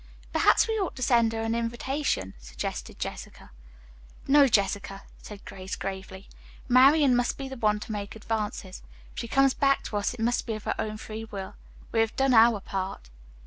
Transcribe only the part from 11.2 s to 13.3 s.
will. We have done our part."